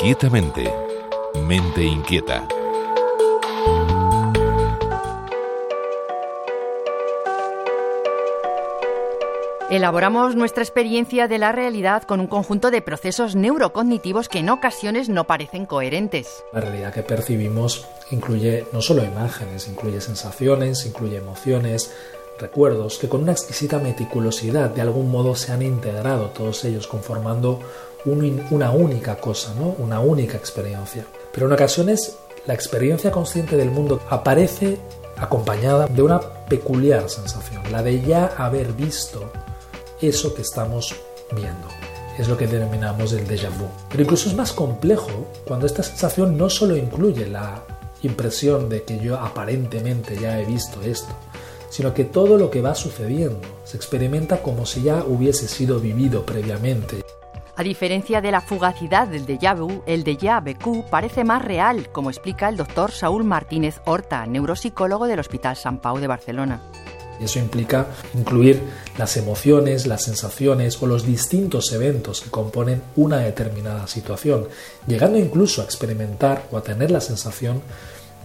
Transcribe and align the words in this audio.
Inquietamente. 0.00 0.72
Mente 1.44 1.82
inquieta. 1.82 2.46
Elaboramos 9.70 10.36
nuestra 10.36 10.62
experiencia 10.62 11.26
de 11.26 11.38
la 11.38 11.50
realidad 11.50 12.04
con 12.04 12.20
un 12.20 12.28
conjunto 12.28 12.70
de 12.70 12.80
procesos 12.80 13.34
neurocognitivos 13.34 14.28
que 14.28 14.38
en 14.38 14.50
ocasiones 14.50 15.08
no 15.08 15.26
parecen 15.26 15.66
coherentes. 15.66 16.44
La 16.52 16.60
realidad 16.60 16.94
que 16.94 17.02
percibimos 17.02 17.84
incluye 18.12 18.66
no 18.72 18.80
solo 18.80 19.02
imágenes, 19.02 19.66
incluye 19.66 20.00
sensaciones, 20.00 20.86
incluye 20.86 21.16
emociones, 21.16 21.92
recuerdos 22.38 22.98
que 22.98 23.08
con 23.08 23.22
una 23.22 23.32
exquisita 23.32 23.80
meticulosidad 23.80 24.70
de 24.70 24.80
algún 24.80 25.10
modo 25.10 25.34
se 25.34 25.50
han 25.50 25.62
integrado 25.62 26.28
todos 26.28 26.64
ellos 26.64 26.86
conformando 26.86 27.58
una 28.04 28.70
única 28.70 29.16
cosa, 29.16 29.54
¿no? 29.54 29.74
una 29.78 30.00
única 30.00 30.36
experiencia. 30.36 31.04
Pero 31.32 31.46
en 31.46 31.52
ocasiones 31.52 32.16
la 32.46 32.54
experiencia 32.54 33.10
consciente 33.10 33.56
del 33.56 33.70
mundo 33.70 34.00
aparece 34.08 34.78
acompañada 35.16 35.86
de 35.86 36.02
una 36.02 36.20
peculiar 36.20 37.10
sensación, 37.10 37.62
la 37.70 37.82
de 37.82 38.00
ya 38.00 38.26
haber 38.38 38.72
visto 38.72 39.30
eso 40.00 40.34
que 40.34 40.42
estamos 40.42 40.94
viendo. 41.32 41.68
Es 42.18 42.28
lo 42.28 42.36
que 42.36 42.46
denominamos 42.46 43.12
el 43.12 43.28
déjà 43.28 43.50
vu. 43.50 43.66
Pero 43.90 44.02
incluso 44.02 44.28
es 44.28 44.34
más 44.34 44.52
complejo 44.52 45.26
cuando 45.46 45.66
esta 45.66 45.82
sensación 45.82 46.36
no 46.36 46.50
solo 46.50 46.76
incluye 46.76 47.28
la 47.28 47.62
impresión 48.02 48.68
de 48.68 48.82
que 48.82 48.98
yo 48.98 49.18
aparentemente 49.18 50.18
ya 50.18 50.40
he 50.40 50.44
visto 50.44 50.80
esto, 50.82 51.12
sino 51.70 51.94
que 51.94 52.04
todo 52.04 52.36
lo 52.36 52.50
que 52.50 52.62
va 52.62 52.74
sucediendo 52.74 53.40
se 53.64 53.76
experimenta 53.76 54.42
como 54.42 54.66
si 54.66 54.82
ya 54.82 55.04
hubiese 55.04 55.48
sido 55.48 55.80
vivido 55.80 56.24
previamente. 56.24 57.04
A 57.58 57.64
diferencia 57.64 58.20
de 58.20 58.30
la 58.30 58.40
fugacidad 58.40 59.08
del 59.08 59.26
déjà 59.26 59.52
vu, 59.52 59.82
el 59.84 60.04
déjà 60.04 60.40
vu 60.40 60.84
parece 60.88 61.24
más 61.24 61.44
real, 61.44 61.88
como 61.90 62.08
explica 62.08 62.48
el 62.48 62.56
doctor 62.56 62.92
Saúl 62.92 63.24
Martínez 63.24 63.80
Horta, 63.84 64.24
neuropsicólogo 64.26 65.08
del 65.08 65.18
Hospital 65.18 65.56
San 65.56 65.80
Pau 65.80 65.98
de 65.98 66.06
Barcelona. 66.06 66.62
Eso 67.20 67.40
implica 67.40 67.88
incluir 68.14 68.62
las 68.96 69.16
emociones, 69.16 69.88
las 69.88 70.04
sensaciones 70.04 70.80
o 70.80 70.86
los 70.86 71.04
distintos 71.04 71.72
eventos 71.72 72.20
que 72.20 72.30
componen 72.30 72.80
una 72.94 73.18
determinada 73.18 73.88
situación, 73.88 74.46
llegando 74.86 75.18
incluso 75.18 75.60
a 75.60 75.64
experimentar 75.64 76.44
o 76.52 76.58
a 76.58 76.62
tener 76.62 76.92
la 76.92 77.00
sensación 77.00 77.60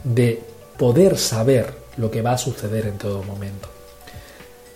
de 0.03 0.43
poder 0.77 1.17
saber 1.17 1.73
lo 1.97 2.11
que 2.11 2.21
va 2.21 2.33
a 2.33 2.37
suceder 2.37 2.85
en 2.85 2.99
todo 2.99 3.23
momento. 3.23 3.67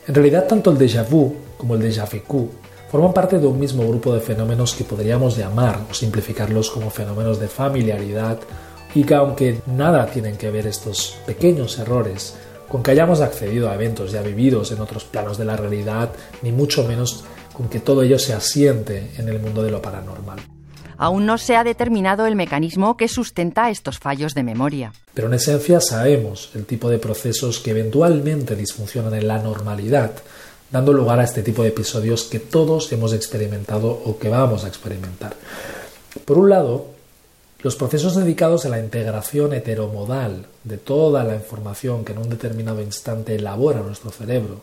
En 0.07 0.15
realidad, 0.15 0.47
tanto 0.47 0.71
el 0.71 0.79
déjà 0.79 1.07
vu 1.07 1.35
como 1.59 1.75
el 1.75 1.81
déjà 1.83 2.09
vécu 2.09 2.49
forman 2.89 3.13
parte 3.13 3.39
de 3.39 3.47
un 3.47 3.59
mismo 3.59 3.87
grupo 3.87 4.13
de 4.13 4.21
fenómenos 4.21 4.73
que 4.73 4.83
podríamos 4.83 5.37
llamar 5.37 5.81
o 5.89 5.93
simplificarlos 5.93 6.69
como 6.69 6.89
fenómenos 6.89 7.39
de 7.39 7.47
familiaridad 7.47 8.39
y 8.95 9.03
que 9.03 9.15
aunque 9.15 9.61
nada 9.67 10.05
tienen 10.07 10.37
que 10.37 10.49
ver 10.49 10.67
estos 10.67 11.17
pequeños 11.25 11.77
errores 11.79 12.35
con 12.67 12.83
que 12.83 12.91
hayamos 12.91 13.21
accedido 13.21 13.69
a 13.69 13.75
eventos 13.75 14.11
ya 14.11 14.21
vividos 14.21 14.71
en 14.71 14.81
otros 14.81 15.05
planos 15.05 15.37
de 15.37 15.45
la 15.45 15.55
realidad, 15.55 16.11
ni 16.41 16.51
mucho 16.51 16.83
menos 16.85 17.23
con 17.53 17.69
que 17.69 17.79
todo 17.79 18.03
ello 18.03 18.19
se 18.19 18.33
asiente 18.33 19.11
en 19.17 19.29
el 19.29 19.39
mundo 19.39 19.63
de 19.63 19.71
lo 19.71 19.81
paranormal. 19.81 20.39
Aún 20.97 21.25
no 21.25 21.37
se 21.37 21.55
ha 21.55 21.63
determinado 21.63 22.25
el 22.25 22.35
mecanismo 22.35 22.97
que 22.97 23.07
sustenta 23.07 23.69
estos 23.69 23.99
fallos 23.99 24.33
de 24.33 24.43
memoria. 24.43 24.93
Pero 25.13 25.27
en 25.27 25.35
esencia 25.35 25.79
sabemos 25.79 26.49
el 26.55 26.65
tipo 26.65 26.89
de 26.89 26.97
procesos 26.97 27.59
que 27.59 27.71
eventualmente 27.71 28.55
disfuncionan 28.55 29.13
en 29.13 29.27
la 29.27 29.37
normalidad, 29.37 30.11
dando 30.71 30.93
lugar 30.93 31.19
a 31.19 31.23
este 31.23 31.43
tipo 31.43 31.63
de 31.63 31.69
episodios 31.69 32.23
que 32.23 32.39
todos 32.39 32.91
hemos 32.91 33.13
experimentado 33.13 33.89
o 33.89 34.17
que 34.17 34.29
vamos 34.29 34.63
a 34.63 34.67
experimentar. 34.67 35.35
Por 36.25 36.37
un 36.37 36.49
lado, 36.49 36.87
los 37.61 37.75
procesos 37.75 38.15
dedicados 38.15 38.65
a 38.65 38.69
la 38.69 38.79
integración 38.79 39.53
heteromodal 39.53 40.45
de 40.63 40.77
toda 40.77 41.23
la 41.23 41.35
información 41.35 42.05
que 42.05 42.13
en 42.13 42.19
un 42.19 42.29
determinado 42.29 42.81
instante 42.81 43.35
elabora 43.35 43.81
nuestro 43.81 44.11
cerebro, 44.11 44.61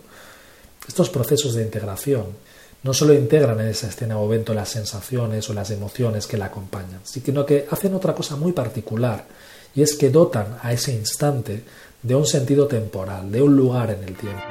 estos 0.87 1.11
procesos 1.11 1.55
de 1.55 1.63
integración 1.63 2.27
no 2.83 2.93
solo 2.93 3.15
integran 3.15 3.59
en 3.61 3.69
esa 3.69 3.89
escena 3.89 4.19
o 4.19 4.27
evento 4.27 4.53
las 4.53 4.69
sensaciones 4.69 5.49
o 5.49 5.55
las 5.55 5.71
emociones 5.71 6.27
que 6.27 6.37
la 6.37 6.47
acompañan, 6.47 7.01
sino 7.03 7.45
que 7.47 7.67
hacen 7.71 7.95
otra 7.95 8.15
cosa 8.15 8.37
muy 8.37 8.53
particular, 8.53 9.25
y 9.75 9.83
es 9.83 9.95
que 9.95 10.11
dotan 10.11 10.59
a 10.63 10.73
ese 10.73 10.93
instante 10.93 11.65
de 12.03 12.15
un 12.15 12.27
sentido 12.27 12.67
temporal, 12.67 13.33
de 13.33 13.41
un 13.41 13.57
lugar 13.57 13.91
en 13.91 14.05
el 14.05 14.15
tiempo. 14.15 14.43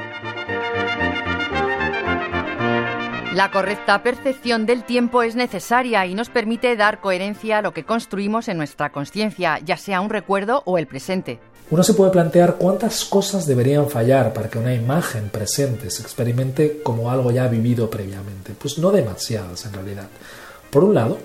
La 3.34 3.50
correcta 3.50 4.04
percepción 4.04 4.68
del 4.68 4.84
tiempo 4.84 5.24
es 5.24 5.36
necesaria 5.36 6.06
y 6.06 6.14
nos 6.14 6.30
permite 6.30 6.76
dar 6.76 7.02
coherencia 7.02 7.58
a 7.58 7.62
lo 7.64 7.74
que 7.74 7.84
construimos 7.84 8.48
en 8.48 8.58
nuestra 8.58 8.92
conciencia, 8.92 9.60
ya 9.66 9.76
sea 9.76 10.02
un 10.02 10.12
recuerdo 10.12 10.62
o 10.66 10.78
el 10.78 10.86
presente. 10.86 11.40
Uno 11.72 11.82
se 11.82 11.96
puede 11.96 12.12
plantear 12.12 12.58
cuántas 12.58 13.06
cosas 13.06 13.48
deberían 13.48 13.90
fallar 13.90 14.34
para 14.34 14.50
que 14.50 14.60
una 14.60 14.76
imagen 14.76 15.30
presente 15.30 15.90
se 15.90 16.04
experimente 16.04 16.84
como 16.84 17.10
algo 17.10 17.32
ya 17.32 17.48
vivido 17.48 17.90
previamente. 17.90 18.54
Pues 18.54 18.78
no 18.78 18.92
demasiadas 18.92 19.66
en 19.66 19.74
realidad. 19.74 20.10
Por 20.70 20.84
un 20.84 20.94
lado, 20.94 21.18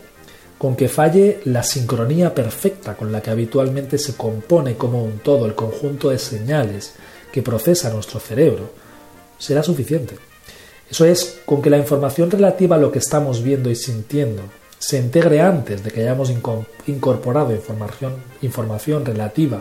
con 0.56 0.76
que 0.76 0.88
falle 0.88 1.42
la 1.44 1.62
sincronía 1.62 2.34
perfecta 2.34 2.96
con 2.96 3.12
la 3.12 3.20
que 3.20 3.32
habitualmente 3.32 3.98
se 3.98 4.16
compone 4.16 4.76
como 4.76 5.04
un 5.04 5.19
todo 5.19 5.44
el 5.44 5.54
conjunto 5.54 6.08
de 6.08 6.19
señales 6.19 6.94
que 7.30 7.42
procesa 7.42 7.90
nuestro 7.90 8.19
cerebro, 8.19 8.70
será 9.36 9.62
suficiente. 9.62 10.16
Eso 10.91 11.04
es, 11.04 11.41
con 11.44 11.60
que 11.60 11.71
la 11.71 11.78
información 11.78 12.31
relativa 12.31 12.76
a 12.76 12.78
lo 12.78 12.91
que 12.91 12.99
estamos 12.99 13.43
viendo 13.43 13.71
y 13.71 13.76
sintiendo 13.76 14.43
se 14.78 14.99
integre 14.99 15.41
antes 15.41 15.82
de 15.82 15.91
que 15.91 16.03
hayamos 16.03 16.32
incorporado 16.87 17.53
información, 17.53 18.15
información 18.43 19.04
relativa 19.04 19.60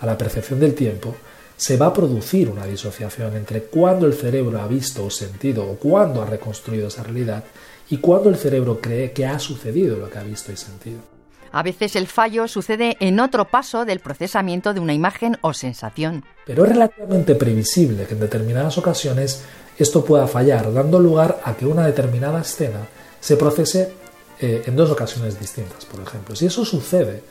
a 0.00 0.06
la 0.06 0.16
percepción 0.16 0.60
del 0.60 0.74
tiempo, 0.74 1.14
se 1.56 1.76
va 1.76 1.86
a 1.86 1.92
producir 1.92 2.48
una 2.48 2.66
disociación 2.66 3.34
entre 3.36 3.62
cuándo 3.62 4.06
el 4.06 4.14
cerebro 4.14 4.60
ha 4.60 4.68
visto 4.68 5.04
o 5.04 5.10
sentido 5.10 5.68
o 5.68 5.74
cuándo 5.76 6.22
ha 6.22 6.26
reconstruido 6.26 6.86
esa 6.86 7.02
realidad 7.02 7.42
y 7.90 7.96
cuándo 7.96 8.28
el 8.28 8.36
cerebro 8.36 8.80
cree 8.80 9.12
que 9.12 9.26
ha 9.26 9.38
sucedido 9.40 9.96
lo 9.96 10.08
que 10.08 10.18
ha 10.18 10.22
visto 10.22 10.52
y 10.52 10.56
sentido. 10.56 11.17
A 11.52 11.62
veces 11.62 11.96
el 11.96 12.06
fallo 12.06 12.48
sucede 12.48 12.96
en 13.00 13.20
otro 13.20 13.46
paso 13.46 13.84
del 13.84 14.00
procesamiento 14.00 14.74
de 14.74 14.80
una 14.80 14.94
imagen 14.94 15.38
o 15.40 15.52
sensación. 15.52 16.24
Pero 16.46 16.64
es 16.64 16.70
relativamente 16.70 17.34
previsible 17.34 18.04
que 18.04 18.14
en 18.14 18.20
determinadas 18.20 18.78
ocasiones 18.78 19.44
esto 19.78 20.04
pueda 20.04 20.26
fallar, 20.26 20.72
dando 20.72 20.98
lugar 20.98 21.40
a 21.44 21.54
que 21.54 21.66
una 21.66 21.86
determinada 21.86 22.40
escena 22.40 22.80
se 23.20 23.36
procese 23.36 23.92
eh, 24.40 24.62
en 24.66 24.76
dos 24.76 24.90
ocasiones 24.90 25.38
distintas, 25.38 25.84
por 25.84 26.00
ejemplo. 26.00 26.34
Si 26.36 26.46
eso 26.46 26.64
sucede, 26.64 27.22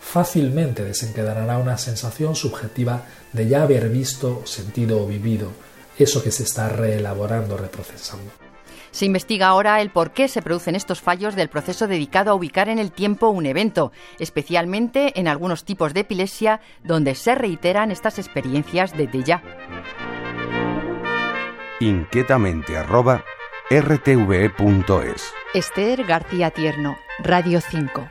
fácilmente 0.00 0.84
desencadenará 0.84 1.58
una 1.58 1.78
sensación 1.78 2.34
subjetiva 2.34 3.02
de 3.32 3.48
ya 3.48 3.62
haber 3.62 3.88
visto, 3.88 4.42
sentido 4.44 5.02
o 5.02 5.06
vivido 5.06 5.48
eso 5.98 6.22
que 6.22 6.30
se 6.30 6.42
está 6.42 6.68
reelaborando, 6.68 7.56
reprocesando. 7.56 8.45
Se 8.96 9.04
investiga 9.04 9.48
ahora 9.48 9.82
el 9.82 9.90
por 9.90 10.12
qué 10.12 10.26
se 10.26 10.40
producen 10.40 10.74
estos 10.74 11.02
fallos 11.02 11.34
del 11.34 11.50
proceso 11.50 11.86
dedicado 11.86 12.30
a 12.30 12.34
ubicar 12.34 12.70
en 12.70 12.78
el 12.78 12.92
tiempo 12.92 13.28
un 13.28 13.44
evento, 13.44 13.92
especialmente 14.18 15.20
en 15.20 15.28
algunos 15.28 15.66
tipos 15.66 15.92
de 15.92 16.00
epilepsia 16.00 16.62
donde 16.82 17.14
se 17.14 17.34
reiteran 17.34 17.90
estas 17.90 18.18
experiencias 18.18 18.96
de 18.96 19.06
déjà 19.06 19.42
inquietamente 21.78 22.78
arroba 22.78 23.22
rtve.es. 23.68 25.30
Esther 25.52 26.04
García 26.06 26.50
Tierno, 26.50 26.96
Radio 27.18 27.60
5. 27.60 28.08